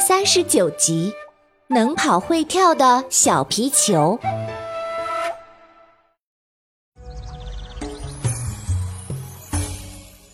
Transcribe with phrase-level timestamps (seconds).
[0.00, 1.12] 三十九集，
[1.66, 4.18] 能跑会跳的小皮球。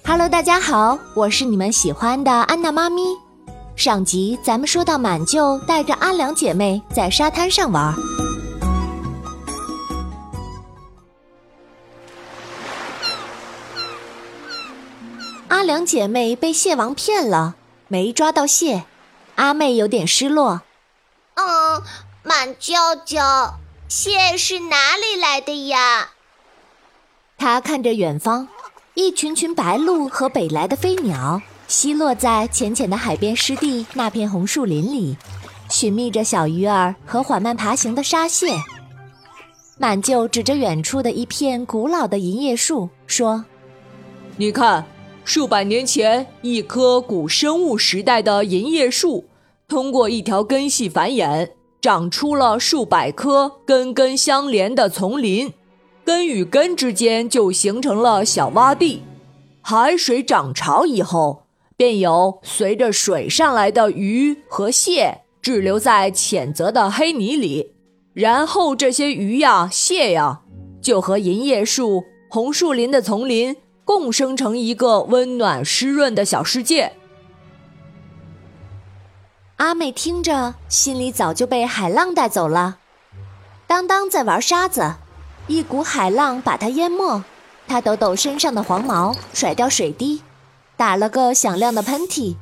[0.04, 3.02] Hello，大家好，我是你们喜欢的安娜妈咪。
[3.74, 7.92] 上集咱们说到满舅带着阿良姐妹在沙滩上玩，
[15.48, 17.56] 阿良姐妹被蟹王骗了，
[17.88, 18.84] 没抓到蟹，
[19.36, 20.60] 阿妹有点失落。
[21.34, 21.82] 嗯，
[22.22, 23.20] 满舅舅，
[23.88, 26.10] 蟹是哪里来的呀？
[27.38, 28.48] 他看着远方，
[28.94, 31.40] 一群群白鹭和北来的飞鸟。
[31.68, 35.16] 栖落在浅浅的海边湿地那片红树林里，
[35.68, 38.56] 寻觅着小鱼儿和缓慢爬行的沙蟹。
[39.76, 43.44] 满舅指着远处的一片古老的银叶树说
[44.38, 44.86] ：“你看，
[45.26, 49.24] 数百年前，一棵古生物时代的银叶树，
[49.66, 55.52] 通过一条根系繁衍，长出了数百棵根根相连的丛林，
[56.04, 59.02] 根与根之间就形成了小洼地。
[59.60, 61.42] 海水涨潮以后。”
[61.78, 67.72] 便有随着水上来的鱼和蟹滞留在浅泽的黑泥里，
[68.14, 70.40] 然后这些鱼呀、蟹呀，
[70.80, 73.54] 就和银叶树、红树林的丛林
[73.86, 76.94] 共生成一个温暖湿润的小世界。
[79.58, 82.78] 阿妹听着，心里早就被海浪带走了。
[83.68, 84.96] 当当在玩沙子，
[85.46, 87.22] 一股海浪把她淹没，
[87.68, 90.20] 她抖抖身上的黄毛，甩掉水滴。
[90.76, 92.34] 打了个响亮的喷嚏，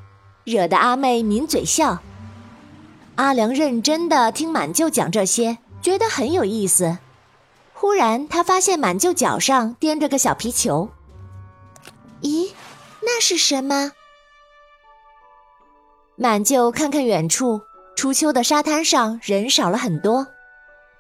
[0.45, 2.01] 惹得阿妹抿嘴笑。
[3.17, 6.97] 阿良认真的听满舅讲这些，觉得很有意思。
[7.75, 10.89] 忽然，他发现满舅脚上掂着个小皮球。
[12.25, 12.51] 咦，
[13.01, 13.93] 那是什么？
[16.17, 17.61] 满舅看看远处，
[17.97, 20.27] 初秋的沙滩上人少了很多，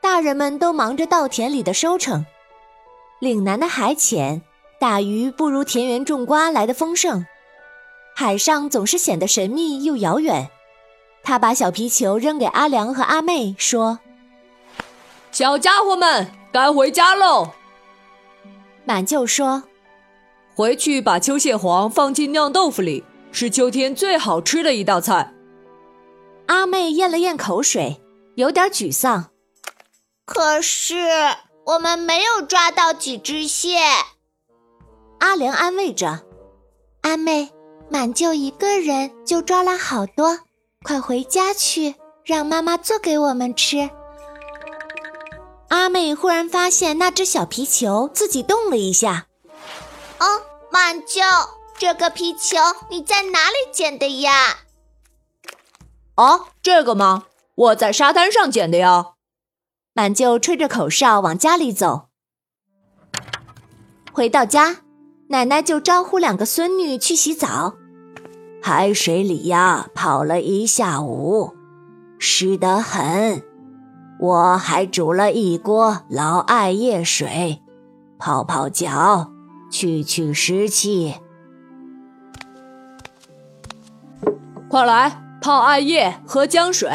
[0.00, 2.24] 大人们都忙着稻田里的收成。
[3.18, 4.40] 岭南的海浅。
[4.80, 7.24] 打鱼不如田园种瓜来的丰盛，
[8.14, 10.50] 海上总是显得神秘又遥远。
[11.22, 14.00] 他把小皮球扔给阿良和阿妹，说
[15.32, 17.52] ：“小家伙们，该回家喽。”
[18.84, 19.62] 满舅说
[20.54, 25.34] ：“回去把秋蟹黄放进酿豆腐里，是秋天最好吃的一道菜。”
[26.46, 28.00] 阿妹咽了咽口水，
[28.34, 29.30] 有点沮丧。
[30.26, 30.94] 可是
[31.66, 33.78] 我们没有抓到几只蟹。
[35.18, 36.24] 阿良安慰着
[37.02, 37.50] ：“阿妹，
[37.90, 40.38] 满舅一个人就抓了好多，
[40.82, 41.94] 快回家去，
[42.24, 43.90] 让妈妈做给我们吃。”
[45.68, 49.26] 阿妹忽然发现那只小皮球自己动了一下。
[50.24, 50.40] “哦，
[50.70, 51.20] 满舅，
[51.76, 52.56] 这个皮球
[52.88, 54.60] 你在哪里捡的呀
[56.16, 57.24] ？”“哦，这个吗？
[57.54, 59.08] 我在沙滩上捡的呀。”
[59.92, 62.08] 满舅吹着口哨往家里走。
[64.12, 64.78] 回到家。
[65.28, 67.74] 奶奶就招呼两个孙女去洗澡，
[68.62, 71.54] 海水里呀跑了一下午，
[72.18, 73.42] 湿得很。
[74.20, 77.62] 我还煮了一锅老艾叶水，
[78.18, 79.32] 泡泡脚，
[79.74, 81.16] 去去湿气。
[84.70, 86.88] 快来泡艾叶，喝姜水。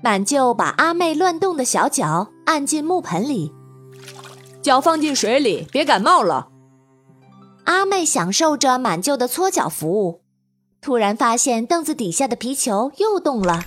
[0.00, 3.52] 满舅把阿妹乱动的小脚按进木盆里，
[4.62, 6.50] 脚放进水里，别感冒了。
[7.64, 10.22] 阿妹享受着满舅的搓脚服务，
[10.80, 13.64] 突然发现凳子底下的皮球又动了，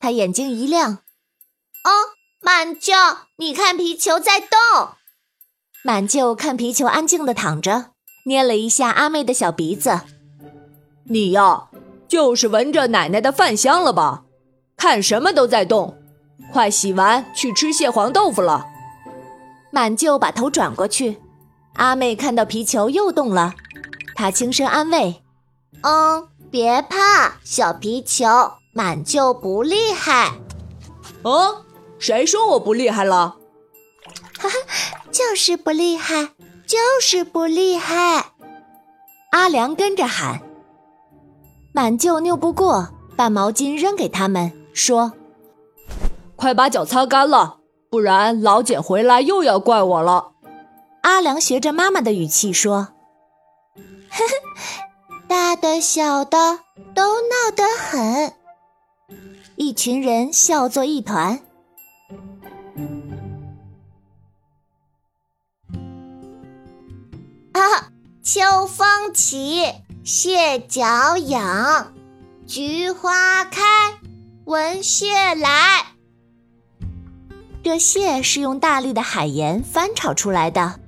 [0.00, 0.98] 她眼睛一亮
[1.86, 1.90] ：“哦，
[2.42, 2.92] 满舅，
[3.36, 4.48] 你看皮球在动。”
[5.86, 7.90] 满舅看皮球安静的躺着，
[8.24, 10.00] 捏了一下阿妹的小鼻子
[11.04, 11.68] ：“你呀，
[12.08, 14.22] 就是闻着奶奶的饭香了吧？
[14.78, 15.98] 看什么都在动，
[16.50, 18.64] 快洗完去吃蟹黄豆腐了。”
[19.70, 21.20] 满舅把头转过去。
[21.74, 23.52] 阿妹看到皮球又动了，
[24.14, 25.22] 她轻声安慰
[25.82, 28.24] ：“嗯，别怕，小皮球，
[28.72, 30.32] 满舅不厉害。
[31.24, 31.66] ”“哦，
[31.98, 33.36] 谁说我不厉害了
[34.40, 36.30] ？”“哈哈，就是不厉害，
[36.66, 38.32] 就是不厉害。”
[39.30, 40.42] 阿良跟着喊。
[41.72, 45.12] 满舅拗不过，把毛巾扔给他们，说
[46.34, 47.58] ：“快把脚擦干了，
[47.88, 50.32] 不然老姐回来又要怪我了。”
[51.02, 52.88] 阿良学着妈妈的语气说
[54.10, 54.32] ：“呵呵，
[55.28, 56.58] 大的小的
[56.92, 58.32] 都闹得很。”
[59.54, 61.40] 一群人笑作一团。
[68.24, 69.70] 秋风起，
[70.02, 71.92] 蟹脚痒，
[72.46, 73.60] 菊花开，
[74.46, 75.84] 闻蟹来。
[77.62, 80.80] 这蟹是用大力的海盐翻炒出来的，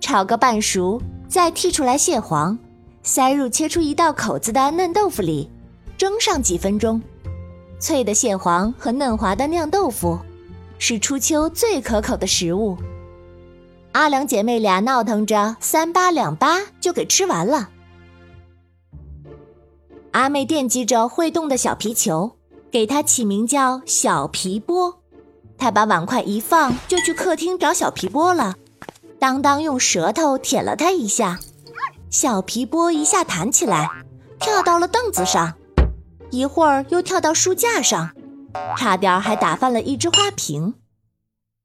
[0.00, 2.58] 炒个半熟，再剔出来蟹黄，
[3.02, 5.50] 塞入切出一道口子的嫩豆腐里，
[5.98, 7.02] 蒸上几分钟。
[7.78, 10.18] 脆的蟹黄和嫩滑的酿豆腐，
[10.78, 12.78] 是初秋最可口的食物。
[13.92, 17.70] 阿良姐妹俩闹腾着，三八两八就给吃完了。
[20.12, 22.32] 阿妹惦记着会动的小皮球，
[22.70, 25.00] 给它起名叫小皮波。
[25.56, 28.54] 她把碗筷一放，就去客厅找小皮波了。
[29.18, 31.40] 当当用舌头舔了它一下，
[32.10, 33.90] 小皮波一下弹起来，
[34.38, 35.54] 跳到了凳子上，
[36.30, 38.12] 一会儿又跳到书架上，
[38.76, 40.74] 差点还打翻了一只花瓶。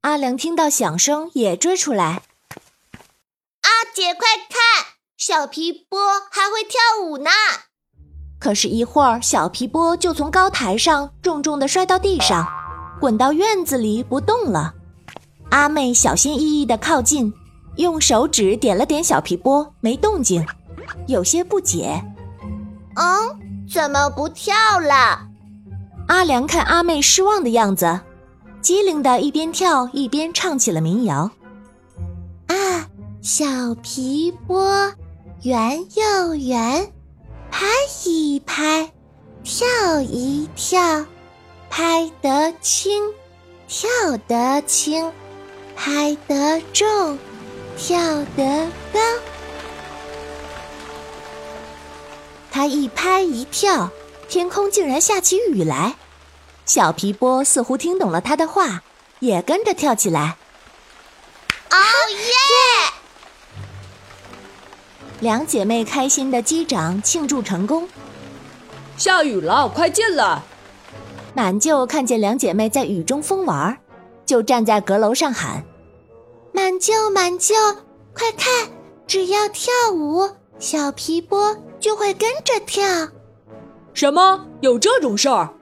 [0.04, 2.20] 阿良听到响声也追出来。
[3.62, 5.98] 阿姐，快看，小皮波
[6.30, 7.30] 还会跳舞呢！
[8.38, 12.46] 可是，一会儿小皮波就从高台上重重的摔到地上，
[13.00, 14.74] 滚到院子里不动了。
[15.50, 17.32] 阿妹小心翼翼的靠近，
[17.76, 20.46] 用手指点了点小皮波，没动静，
[21.06, 22.04] 有些不解。
[22.96, 25.28] 嗯，怎么不跳了？
[26.08, 28.00] 阿良看阿妹失望的样子。
[28.64, 31.30] 机灵的一边跳一边唱起了民谣：
[32.46, 32.88] 啊，
[33.20, 33.44] 小
[33.82, 34.90] 皮波
[35.42, 36.90] 圆又圆，
[37.50, 37.66] 拍
[38.06, 38.90] 一拍，
[39.42, 39.66] 跳
[40.00, 41.04] 一跳，
[41.68, 43.02] 拍得轻，
[43.68, 43.86] 跳
[44.26, 45.12] 得轻，
[45.76, 47.18] 拍得重，
[47.76, 48.00] 跳
[48.34, 49.00] 得高。
[52.50, 53.90] 他一拍一跳，
[54.26, 55.96] 天空竟然下起雨来。
[56.66, 58.82] 小皮波似乎听懂了他的话，
[59.20, 60.36] 也跟着跳起来。
[61.70, 61.76] 哦
[62.10, 62.92] 耶！
[65.20, 67.88] 两姐妹开心的击掌庆祝成功。
[68.96, 70.42] 下雨了，快进来！
[71.34, 73.76] 满舅看见两姐妹在雨中疯玩，
[74.24, 75.64] 就站在阁楼上喊
[76.52, 77.54] ：“满舅，满舅，
[78.14, 78.70] 快看！
[79.06, 83.08] 只要跳舞，小皮波就会跟着跳。”
[83.92, 84.46] 什么？
[84.60, 85.52] 有这种事儿？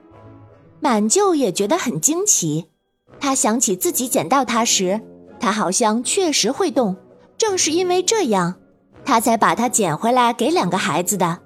[0.83, 2.65] 满舅也觉得很惊奇，
[3.17, 4.99] 他想起自己捡到它时，
[5.39, 6.97] 它好像确实会动。
[7.37, 8.55] 正是因为这样，
[9.05, 11.39] 他才把它捡回来给两个孩子的。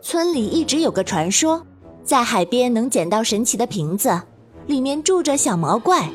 [0.00, 1.62] 村里一直有个传说，
[2.02, 4.18] 在海边能捡到神奇的瓶子，
[4.66, 6.08] 里面住着小毛怪。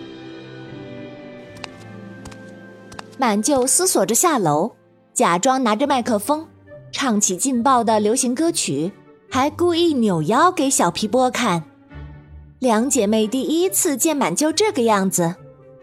[3.19, 4.72] 满舅思索着下楼，
[5.13, 6.48] 假装拿着麦克风，
[6.92, 8.92] 唱起劲爆的流行歌曲。
[9.31, 11.64] 还故意扭腰给小皮波看，
[12.58, 15.36] 两姐妹第一次见满舅这个样子，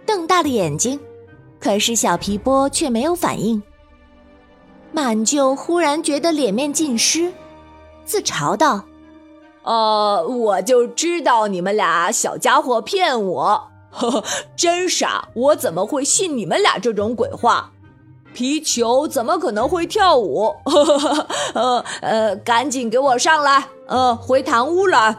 [0.05, 0.99] 瞪大了眼睛。
[1.61, 3.63] 可是小皮波却没有反应。
[4.91, 7.33] 满舅忽然觉得脸面尽失，
[8.05, 8.85] 自嘲道
[9.63, 14.25] ：“呃，我就知道你们俩小家伙骗我，呵 呵，
[14.57, 15.29] 真傻！
[15.35, 17.71] 我怎么会信你们俩这种鬼话？”
[18.37, 20.55] 皮球怎么可能会跳舞？
[21.55, 23.67] 呃呃，赶紧给我上来！
[23.87, 25.17] 呃，回堂屋来。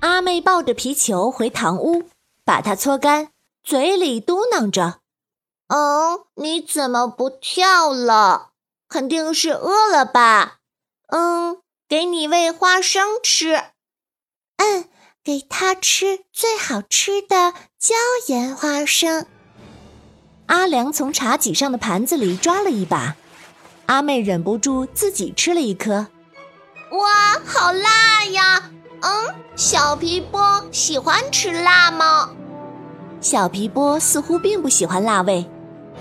[0.00, 2.02] 阿妹抱着皮球回堂屋，
[2.44, 3.28] 把它搓干，
[3.64, 4.98] 嘴里嘟囔着
[5.72, 8.50] ：“嗯，你怎么不跳了？
[8.86, 10.58] 肯定是饿了吧？
[11.08, 13.54] 嗯，给你喂花生吃。
[14.58, 14.90] 嗯，
[15.24, 17.94] 给他吃最好吃的椒
[18.26, 19.24] 盐花生。”
[20.50, 23.14] 阿良从茶几上的盘子里抓了一把，
[23.86, 26.08] 阿妹忍不住自己吃了一颗。
[26.90, 28.60] 哇，好辣呀！
[29.00, 32.30] 嗯，小皮波喜欢吃辣吗？
[33.20, 35.48] 小皮波似乎并不喜欢辣味，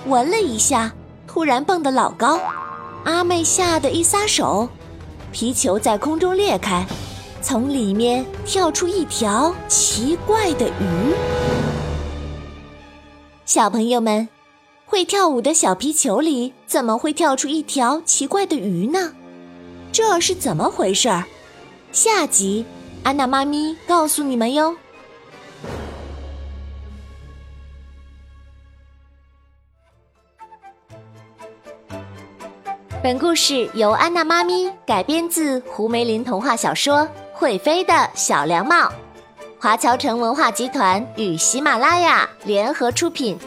[0.07, 0.91] 闻了一下，
[1.27, 2.39] 突然蹦得老高。
[3.03, 4.67] 阿妹吓得一撒手，
[5.31, 6.83] 皮球在空中裂开，
[7.39, 11.13] 从里面跳出一条奇怪的鱼。
[13.45, 14.27] 小朋友们。
[14.89, 19.13] 会跳舞的小皮球里怎么会跳出一条奇怪的鱼呢？
[19.91, 21.25] 这是怎么回事儿？
[21.91, 22.65] 下集
[23.03, 24.75] 安娜妈咪告诉你们哟。
[33.03, 38.75] 本故事由安娜妈咪改编自胡梅林童话小说《会飞的小凉帽》，
[39.60, 43.38] 华侨城文化集团与喜马拉雅联合出品。